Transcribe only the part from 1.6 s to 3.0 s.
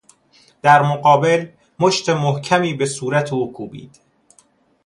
مشت محکمی به